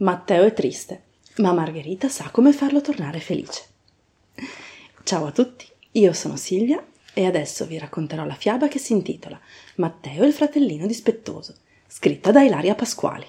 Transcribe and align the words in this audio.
Matteo 0.00 0.44
è 0.44 0.54
triste, 0.54 1.02
ma 1.36 1.52
Margherita 1.52 2.08
sa 2.08 2.30
come 2.30 2.54
farlo 2.54 2.80
tornare 2.80 3.20
felice. 3.20 3.64
Ciao 5.02 5.26
a 5.26 5.30
tutti, 5.30 5.66
io 5.90 6.14
sono 6.14 6.36
Silvia 6.36 6.82
e 7.12 7.26
adesso 7.26 7.66
vi 7.66 7.76
racconterò 7.76 8.24
la 8.24 8.32
fiaba 8.32 8.66
che 8.66 8.78
si 8.78 8.94
intitola 8.94 9.38
Matteo 9.74 10.22
e 10.22 10.26
il 10.26 10.32
fratellino 10.32 10.86
dispettoso, 10.86 11.54
scritta 11.86 12.30
da 12.30 12.40
Ilaria 12.40 12.74
Pasquali. 12.74 13.26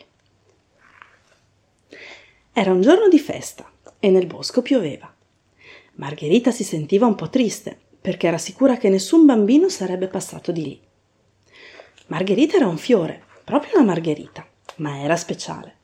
Era 2.54 2.72
un 2.72 2.80
giorno 2.80 3.10
di 3.10 3.20
festa 3.20 3.70
e 4.00 4.10
nel 4.10 4.28
bosco 4.28 4.62
pioveva. 4.62 5.14
Margherita 5.96 6.52
si 6.52 6.64
sentiva 6.64 7.06
un 7.06 7.16
po' 7.16 7.30
triste 7.30 7.78
perché 8.00 8.28
era 8.28 8.38
sicura 8.38 8.78
che 8.78 8.88
nessun 8.88 9.26
bambino 9.26 9.68
sarebbe 9.68 10.08
passato 10.08 10.54
di 10.54 10.64
lì. 10.64 10.82
Margherita 12.08 12.56
era 12.56 12.68
un 12.68 12.78
fiore, 12.78 13.22
proprio 13.44 13.74
una 13.76 13.88
margherita, 13.88 14.48
ma 14.78 15.02
era 15.02 15.18
speciale. 15.18 15.80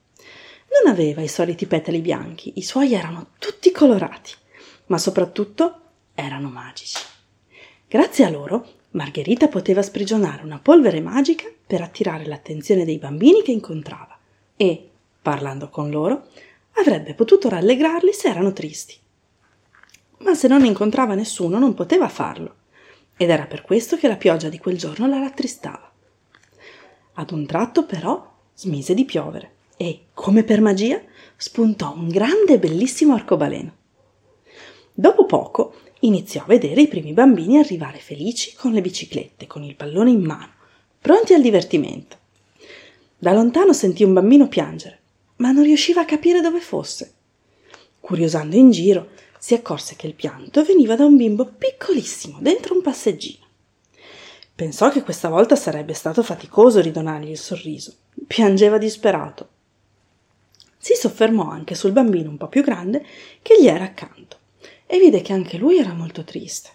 Non 0.70 0.92
aveva 0.92 1.22
i 1.22 1.28
soliti 1.28 1.66
petali 1.66 2.02
bianchi, 2.02 2.54
i 2.56 2.62
suoi 2.62 2.94
erano 2.94 3.28
tutti 3.40 3.72
colorati, 3.72 4.34
ma 4.88 4.98
soprattutto 4.98 5.82
erano 6.14 6.50
magici. 6.50 6.98
Grazie 7.88 8.26
a 8.26 8.30
loro, 8.30 8.68
Margherita 8.92 9.48
poteva 9.48 9.82
sprigionare 9.82 10.44
una 10.44 10.60
polvere 10.60 11.00
magica 11.00 11.48
per 11.66 11.82
attirare 11.82 12.26
l'attenzione 12.26 12.84
dei 12.84 12.98
bambini 12.98 13.42
che 13.44 13.52
incontrava 13.52 14.18
e, 14.56 14.90
parlando 15.22 15.70
con 15.70 15.90
loro, 15.90 16.28
avrebbe 16.74 17.14
potuto 17.14 17.48
rallegrarli 17.50 18.12
se 18.12 18.30
erano 18.30 18.54
tristi. 18.54 18.96
Ma 20.20 20.34
se 20.34 20.48
non 20.48 20.66
incontrava 20.66 21.16
nessuno 21.16 21.60
non 21.60 21.74
poteva 21.74 22.10
farlo, 22.10 22.56
ed 23.16 23.30
era 23.30 23.46
per 23.46 23.62
questo 23.62 23.98
che 23.98 24.08
la 24.08 24.18
pioggia 24.18 24.50
di 24.50 24.58
quel 24.58 24.78
giorno 24.78 25.08
la 25.08 25.20
rattristava. 25.20 25.92
Ad 27.14 27.32
un 27.32 27.46
tratto, 27.46 27.86
però, 27.86 28.36
smise 28.54 28.94
di 28.94 29.06
piovere 29.06 29.56
e, 29.78 30.08
come 30.14 30.44
per 30.44 30.60
magia, 30.60 31.02
spuntò 31.38 31.94
un 31.96 32.10
grande 32.10 32.54
e 32.54 32.60
bellissimo 32.60 33.14
arcobaleno. 33.14 33.76
Dopo 34.92 35.26
poco 35.26 35.76
iniziò 36.02 36.42
a 36.42 36.48
vedere 36.48 36.82
i 36.82 36.88
primi 36.88 37.14
bambini 37.14 37.58
arrivare 37.58 38.00
felici 38.00 38.56
con 38.56 38.72
le 38.72 38.82
biciclette, 38.82 39.46
con 39.46 39.64
il 39.64 39.76
pallone 39.76 40.10
in 40.10 40.24
mano, 40.24 40.54
pronti 41.00 41.34
al 41.34 41.42
divertimento. 41.42 42.18
Da 43.18 43.32
lontano 43.34 43.74
sentì 43.74 44.04
un 44.04 44.14
bambino 44.14 44.48
piangere, 44.48 45.00
ma 45.38 45.52
non 45.52 45.64
riusciva 45.64 46.02
a 46.02 46.06
capire 46.06 46.42
dove 46.42 46.60
fosse. 46.60 47.14
Curiosando 48.00 48.56
in 48.56 48.72
giro, 48.72 49.10
si 49.38 49.54
accorse 49.54 49.96
che 49.96 50.08
il 50.08 50.14
pianto 50.14 50.64
veniva 50.64 50.96
da 50.96 51.06
un 51.06 51.16
bimbo 51.16 51.46
piccolissimo 51.46 52.40
dentro 52.42 52.74
un 52.74 52.82
passeggino. 52.82 53.46
Pensò 54.56 54.90
che 54.90 55.04
questa 55.04 55.30
volta 55.30 55.56
sarebbe 55.56 55.94
stato 55.94 56.24
faticoso 56.24 56.82
ridonargli 56.82 57.30
il 57.30 57.38
sorriso. 57.38 57.94
Piangeva 58.26 58.80
disperato. 58.80 59.50
Si 60.88 60.96
soffermò 60.96 61.50
anche 61.50 61.76
sul 61.76 61.92
bambino 61.92 62.30
un 62.30 62.38
po' 62.38 62.48
più 62.48 62.64
grande 62.64 63.06
che 63.42 63.62
gli 63.62 63.68
era 63.68 63.84
accanto 63.84 64.38
e 64.86 64.98
vide 65.00 65.20
che 65.20 65.34
anche 65.34 65.58
lui 65.58 65.80
era 65.80 65.92
molto 65.92 66.24
triste. 66.24 66.70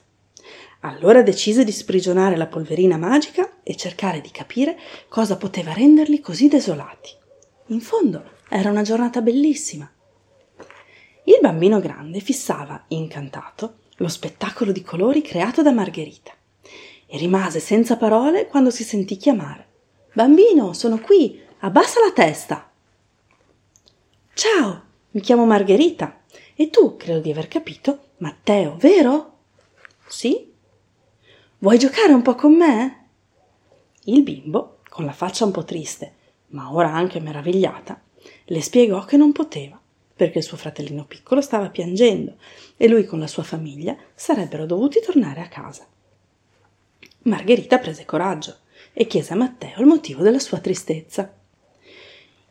Allora 0.81 1.23
decise 1.23 1.65
di 1.65 1.73
sprigionare 1.73 2.37
la 2.37 2.47
polverina 2.47 2.99
magica 2.99 3.63
e 3.63 3.75
cercare 3.75 4.21
di 4.21 4.31
capire 4.31 4.79
cosa 5.09 5.39
poteva 5.39 5.73
renderli 5.73 6.21
così 6.21 6.49
desolati. 6.49 7.09
In 7.69 7.81
fondo 7.81 8.33
era 8.51 8.69
una 8.69 8.83
giornata 8.83 9.23
bellissima. 9.23 9.91
Il 11.25 11.39
bambino 11.41 11.81
grande 11.81 12.21
fissava, 12.21 12.85
incantato, 12.89 13.79
lo 13.97 14.09
spettacolo 14.09 14.73
di 14.73 14.83
colori 14.83 15.23
creato 15.23 15.63
da 15.63 15.73
Margherita 15.73 16.33
e 17.07 17.17
rimase 17.17 17.61
senza 17.61 17.97
parole 17.97 18.47
quando 18.47 18.69
si 18.69 18.85
sentì 18.85 19.17
chiamare. 19.17 19.69
Bambino, 20.13 20.75
sono 20.75 20.99
qui, 20.99 21.41
abbassa 21.61 21.99
la 22.05 22.13
testa. 22.13 22.72
Ciao, 24.45 24.83
mi 25.13 25.20
chiamo 25.20 25.47
Margherita 25.47 26.23
e 26.57 26.69
tu, 26.69 26.97
credo 26.97 27.20
di 27.20 27.30
aver 27.30 27.47
capito, 27.47 28.07
Matteo, 28.17 28.75
vero? 28.77 29.36
Sì? 30.08 30.53
Vuoi 31.58 31.79
giocare 31.79 32.13
un 32.13 32.23
po' 32.23 32.35
con 32.35 32.57
me? 32.57 33.07
Il 34.07 34.25
bimbo, 34.25 34.79
con 34.89 35.05
la 35.05 35.13
faccia 35.13 35.45
un 35.45 35.53
po' 35.53 35.63
triste, 35.63 36.14
ma 36.48 36.75
ora 36.75 36.92
anche 36.92 37.20
meravigliata, 37.20 38.03
le 38.47 38.61
spiegò 38.61 39.05
che 39.05 39.17
non 39.17 39.30
poteva, 39.30 39.80
perché 40.17 40.39
il 40.39 40.45
suo 40.45 40.57
fratellino 40.57 41.05
piccolo 41.05 41.41
stava 41.41 41.69
piangendo 41.69 42.35
e 42.77 42.89
lui 42.89 43.05
con 43.07 43.20
la 43.20 43.29
sua 43.29 43.45
famiglia 43.45 43.97
sarebbero 44.13 44.67
dovuti 44.67 45.01
tornare 45.01 45.41
a 45.41 45.47
casa. 45.47 45.86
Margherita 47.27 47.79
prese 47.79 48.05
coraggio 48.05 48.57
e 48.92 49.07
chiese 49.07 49.35
a 49.35 49.36
Matteo 49.36 49.79
il 49.79 49.86
motivo 49.86 50.20
della 50.24 50.41
sua 50.41 50.59
tristezza. 50.59 51.33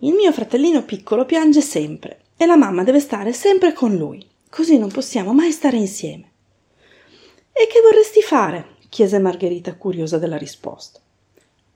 Il 0.04 0.14
mio 0.14 0.32
fratellino 0.32 0.84
piccolo 0.84 1.26
piange 1.26 1.62
sempre 1.62 2.22
e 2.36 2.48
la 2.48 2.56
mamma 2.56 2.84
deve 2.84 3.00
stare 3.00 3.34
sempre 3.34 3.72
con 3.72 3.96
lui, 3.96 4.26
così 4.50 4.80
non 4.80 4.90
possiamo 4.90 5.32
mai 5.32 5.52
stare 5.52 5.78
insieme. 5.78 6.32
E 7.52 7.68
che 7.68 7.82
vorresti 7.82 8.22
fare? 8.22 8.78
chiese 8.90 9.20
Margherita 9.20 9.76
curiosa 9.76 10.18
della 10.18 10.38
risposta. 10.38 11.00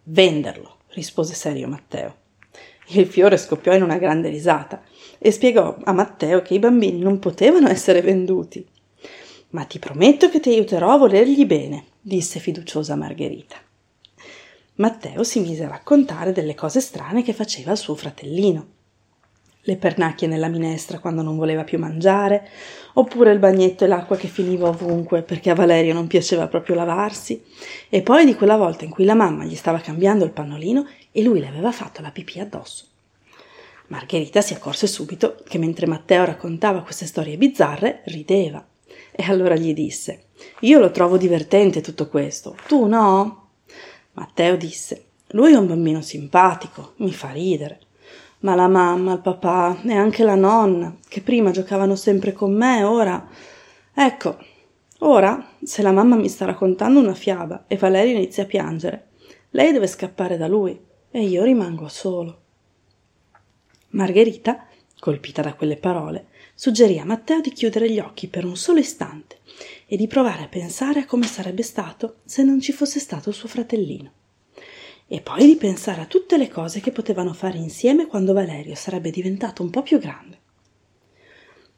Venderlo, 0.06 0.78
rispose 0.94 1.36
serio 1.36 1.68
Matteo. 1.68 2.16
Il 2.88 3.06
fiore 3.06 3.38
scoppiò 3.38 3.76
in 3.76 3.84
una 3.84 4.00
grande 4.00 4.30
risata 4.30 4.82
e 5.20 5.30
spiegò 5.30 5.78
a 5.84 5.92
Matteo 5.92 6.42
che 6.42 6.56
i 6.56 6.60
bambini 6.60 6.98
non 6.98 7.20
potevano 7.20 7.70
essere 7.70 8.02
venduti. 8.02 8.68
Ma 9.50 9.66
ti 9.66 9.78
prometto 9.78 10.30
che 10.30 10.40
ti 10.40 10.50
aiuterò 10.50 10.94
a 10.94 10.98
volergli 10.98 11.46
bene, 11.46 11.86
disse 12.02 12.40
fiduciosa 12.40 12.96
Margherita. 12.96 13.58
Matteo 14.78 15.24
si 15.24 15.40
mise 15.40 15.64
a 15.64 15.70
raccontare 15.70 16.34
delle 16.34 16.54
cose 16.54 16.82
strane 16.82 17.24
che 17.24 17.32
faceva 17.32 17.72
il 17.72 17.78
suo 17.78 17.96
fratellino. 17.96 18.68
Le 19.62 19.78
pernacchie 19.78 20.28
nella 20.28 20.50
minestra 20.50 21.00
quando 21.00 21.22
non 21.22 21.38
voleva 21.38 21.64
più 21.64 21.80
mangiare, 21.80 22.46
oppure 22.96 23.32
il 23.32 23.40
bagnetto 23.40 23.86
e 23.86 23.88
l'acqua 23.88 24.18
che 24.18 24.28
finiva 24.28 24.68
ovunque 24.68 25.22
perché 25.22 25.50
a 25.50 25.56
Valerio 25.56 25.94
non 25.94 26.08
piaceva 26.08 26.48
proprio 26.48 26.76
lavarsi, 26.76 27.42
e 27.88 28.02
poi 28.02 28.26
di 28.26 28.36
quella 28.36 28.58
volta 28.58 28.84
in 28.84 28.92
cui 28.92 29.06
la 29.06 29.16
mamma 29.16 29.46
gli 29.46 29.56
stava 29.56 29.80
cambiando 29.80 30.26
il 30.26 30.32
pannolino 30.32 30.86
e 31.10 31.24
lui 31.24 31.40
le 31.40 31.48
aveva 31.48 31.72
fatto 31.72 32.02
la 32.02 32.12
pipì 32.12 32.42
addosso. 32.42 32.86
Margherita 33.88 34.42
si 34.42 34.54
accorse 34.54 34.88
subito 34.88 35.38
che 35.48 35.58
mentre 35.58 35.88
Matteo 35.88 36.26
raccontava 36.26 36.82
queste 36.82 37.06
storie 37.06 37.38
bizzarre, 37.38 38.02
rideva. 38.08 38.64
E 39.12 39.24
allora 39.24 39.56
gli 39.56 39.74
disse: 39.74 40.26
Io 40.62 40.80
lo 40.80 40.92
trovo 40.92 41.16
divertente 41.16 41.80
tutto 41.80 42.10
questo, 42.10 42.58
tu 42.68 42.88
no? 42.88 43.45
Matteo 44.16 44.56
disse: 44.56 45.06
Lui 45.30 45.54
è 45.54 45.58
un 45.58 45.68
bambino 45.68 46.02
simpatico, 46.02 46.94
mi 46.98 47.12
fa 47.12 47.32
ridere. 47.32 47.80
Ma 48.40 48.56
la 48.56 48.68
mamma, 48.68 49.14
il 49.14 49.22
papà 49.22 49.82
e 49.84 49.94
anche 49.94 50.24
la 50.24 50.36
nonna, 50.36 50.96
che 51.08 51.22
prima 51.22 51.52
giocavano 51.52 51.96
sempre 51.96 52.32
con 52.32 52.54
me, 52.54 52.84
ora. 52.84 53.28
Ecco, 53.94 54.38
ora, 55.00 55.50
se 55.64 55.82
la 55.82 55.92
mamma 55.92 56.16
mi 56.16 56.30
sta 56.30 56.46
raccontando 56.46 57.00
una 57.00 57.14
fiaba 57.14 57.66
e 57.68 57.76
Valerio 57.78 58.16
inizia 58.16 58.44
a 58.44 58.48
piangere, 58.48 59.08
lei 59.52 59.72
deve 59.72 59.88
scappare 59.88 60.38
da 60.38 60.48
lui 60.48 60.80
e 61.10 61.22
io 61.22 61.44
rimango 61.44 61.88
solo. 61.88 62.42
Margherita, 63.90 64.66
colpita 65.06 65.44
da 65.44 65.54
quelle 65.54 65.78
parole, 65.78 66.30
suggerì 66.56 66.98
a 66.98 67.06
Matteo 67.06 67.40
di 67.40 67.52
chiudere 67.52 67.92
gli 67.92 68.00
occhi 68.00 68.28
per 68.28 68.44
un 68.44 68.58
solo 68.58 68.80
istante 68.80 69.38
e 69.86 69.98
di 69.98 70.08
provare 70.08 70.42
a 70.42 70.48
pensare 70.48 71.02
a 71.02 71.06
come 71.06 71.28
sarebbe 71.28 71.62
stato 71.62 72.22
se 72.26 72.42
non 72.42 72.60
ci 72.60 72.72
fosse 72.72 73.00
stato 73.00 73.32
suo 73.32 73.48
fratellino. 73.48 74.12
E 75.06 75.22
poi 75.22 75.46
di 75.46 75.58
pensare 75.58 76.02
a 76.02 76.08
tutte 76.08 76.38
le 76.38 76.50
cose 76.50 76.80
che 76.80 76.92
potevano 76.92 77.34
fare 77.34 77.60
insieme 77.60 78.08
quando 78.08 78.34
Valerio 78.34 78.74
sarebbe 78.74 79.12
diventato 79.12 79.62
un 79.62 79.70
po' 79.70 79.84
più 79.84 80.00
grande. 80.00 80.40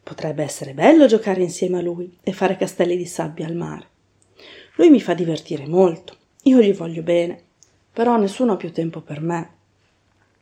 Potrebbe 0.02 0.44
essere 0.44 0.74
bello 0.74 1.06
giocare 1.06 1.42
insieme 1.42 1.80
a 1.80 1.82
lui 1.82 2.18
e 2.24 2.32
fare 2.32 2.56
castelli 2.56 2.96
di 2.96 3.06
sabbia 3.06 3.46
al 3.46 3.56
mare. 3.56 3.88
Lui 4.76 4.90
mi 4.90 5.02
fa 5.02 5.14
divertire 5.14 5.68
molto, 5.68 6.16
io 6.44 6.62
gli 6.62 6.74
voglio 6.74 7.02
bene, 7.02 7.44
però 7.92 8.16
nessuno 8.16 8.54
ha 8.54 8.56
più 8.56 8.72
tempo 8.72 9.02
per 9.02 9.20
me, 9.20 9.50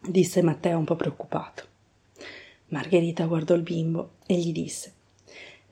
disse 0.02 0.44
Matteo 0.44 0.78
un 0.78 0.86
po' 0.86 0.96
preoccupato. 0.96 1.74
Margherita 2.68 3.26
guardò 3.26 3.54
il 3.56 3.62
bimbo 3.62 4.16
e 4.26 4.36
gli 4.36 4.52
disse 4.52 4.94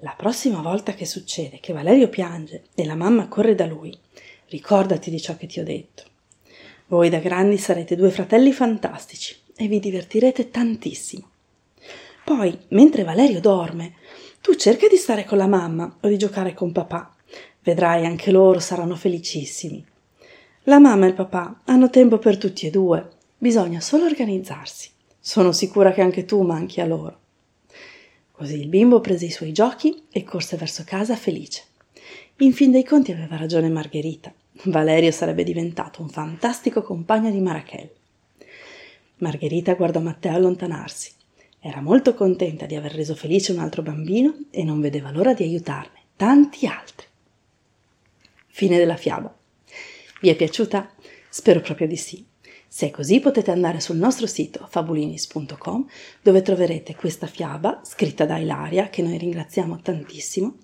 la 0.04 0.16
prossima 0.18 0.62
volta 0.62 0.94
che 0.94 1.06
succede 1.06 1.62
che 1.62 1.72
Valerio 1.72 2.10
piange 2.10 2.63
e 2.75 2.84
la 2.84 2.95
mamma 2.95 3.30
corre 3.30 3.56
da 3.56 3.66
lui, 3.66 3.98
ricordati 4.50 5.10
di 5.10 5.22
ciò 5.22 5.38
che 5.38 5.48
ti 5.48 5.62
ho 5.62 5.63
detto. 5.63 6.04
Voi 6.88 7.10
da 7.10 7.19
grandi 7.19 7.57
sarete 7.57 7.95
due 7.95 8.12
fratelli 8.12 8.51
fantastici 8.51 9.34
e 9.56 9.68
vi 9.68 9.80
divertirete 9.80 10.50
tantissimo. 10.50 11.30
Poi, 12.25 12.57
mentre 12.69 13.06
Valerio 13.06 13.39
dorme, 13.39 13.94
tu 14.42 14.56
cerca 14.56 14.89
di 14.89 14.98
stare 14.98 15.24
con 15.24 15.38
la 15.38 15.48
mamma 15.48 16.00
o 16.01 16.07
di 16.10 16.18
giocare 16.18 16.54
con 16.54 16.74
papà. 16.74 17.16
Vedrai, 17.62 18.06
anche 18.06 18.30
loro 18.30 18.60
saranno 18.60 18.98
felicissimi. 18.98 19.86
La 20.63 20.80
mamma 20.80 21.06
e 21.06 21.10
il 21.10 21.16
papà 21.16 21.62
hanno 21.63 21.89
tempo 21.89 22.18
per 22.18 22.38
tutti 22.38 22.68
e 22.68 22.69
due, 22.69 23.10
bisogna 23.38 23.80
solo 23.80 24.04
organizzarsi. 24.04 24.89
Sono 25.25 25.54
sicura 25.54 25.94
che 25.94 26.02
anche 26.02 26.25
tu 26.25 26.42
manchi 26.42 26.81
a 26.81 26.86
loro. 26.86 27.20
Così 28.30 28.60
il 28.60 28.68
bimbo 28.68 29.00
prese 29.00 29.28
i 29.28 29.31
suoi 29.31 29.54
giochi 29.54 30.04
e 30.12 30.25
corse 30.25 30.58
verso 30.58 30.84
casa 30.86 31.16
felice. 31.16 31.64
In 32.40 32.52
fin 32.52 32.72
dei 32.72 32.84
conti 32.84 33.14
aveva 33.14 33.38
ragione 33.38 33.70
Margherita. 33.70 34.34
Valerio 34.64 35.12
sarebbe 35.12 35.46
diventato 35.46 36.02
un 36.02 36.10
fantastico 36.10 36.81
compagno 36.81 37.31
di 37.31 37.40
Marachel. 37.40 37.90
Margherita 39.20 39.75
guardò 39.75 40.02
Matteo 40.02 40.36
allontanarsi 40.36 41.14
Era 41.62 41.80
molto 41.80 42.16
contenta 42.16 42.66
di 42.66 42.75
aver 42.75 42.92
reso 42.92 43.16
felice 43.16 43.54
un 43.54 43.60
altro 43.60 43.81
bambino 43.81 44.48
e 44.52 44.66
non 44.66 44.81
vedeva 44.81 45.10
l'ora 45.10 45.34
di 45.34 45.44
aiutarne 45.44 46.00
tanti 46.18 46.68
altri. 46.68 47.08
Fine 48.48 48.78
della 48.78 48.98
fiaba. 48.98 49.34
Vi 50.20 50.28
è 50.28 50.36
piaciuta? 50.36 50.92
Spero 51.30 51.62
proprio 51.62 51.88
di 51.88 51.96
sì. 51.96 52.31
Se 52.75 52.88
è 52.88 52.90
così 52.90 53.20
potete 53.20 53.52
andare 53.52 53.80
sul 53.80 53.98
nostro 53.98 54.25
sito 54.25 54.66
fabulinis.com 54.68 55.86
dove 56.24 56.42
troverete 56.42 56.96
questa 56.96 57.28
fiaba 57.28 57.81
scritta 57.84 58.25
da 58.25 58.40
Ilaria 58.40 58.90
che 58.90 59.04
noi 59.04 59.20
ringraziamo 59.20 59.80
tantissimo 59.80 60.56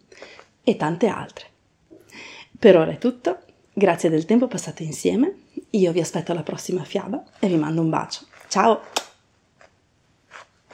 e 0.63 0.75
tante 0.75 1.05
altre. 1.05 1.45
Per 2.57 2.75
ora 2.75 2.93
è 2.93 2.97
tutto, 2.97 3.37
grazie 3.71 4.09
del 4.09 4.25
tempo 4.25 4.47
passato 4.47 4.81
insieme, 4.81 5.35
io 5.69 5.91
vi 5.91 5.99
aspetto 5.99 6.31
alla 6.31 6.41
prossima 6.41 6.83
fiaba 6.83 7.23
e 7.37 7.47
vi 7.47 7.57
mando 7.57 7.81
un 7.81 7.91
bacio. 7.91 8.25
Ciao! 8.47 8.98